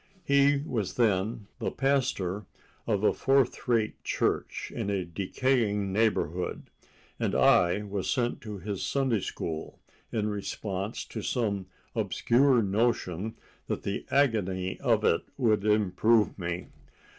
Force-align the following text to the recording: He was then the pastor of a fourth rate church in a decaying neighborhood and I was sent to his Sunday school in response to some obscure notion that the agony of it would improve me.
He 0.25 0.57
was 0.57 0.95
then 0.95 1.45
the 1.59 1.69
pastor 1.69 2.47
of 2.87 3.03
a 3.03 3.13
fourth 3.13 3.67
rate 3.67 4.03
church 4.03 4.71
in 4.75 4.89
a 4.89 5.05
decaying 5.05 5.93
neighborhood 5.93 6.63
and 7.19 7.35
I 7.35 7.83
was 7.83 8.09
sent 8.09 8.41
to 8.41 8.57
his 8.57 8.81
Sunday 8.81 9.19
school 9.21 9.77
in 10.11 10.27
response 10.27 11.05
to 11.05 11.21
some 11.21 11.67
obscure 11.93 12.63
notion 12.63 13.35
that 13.67 13.83
the 13.83 14.07
agony 14.09 14.79
of 14.79 15.03
it 15.03 15.21
would 15.37 15.63
improve 15.65 16.39
me. 16.39 16.69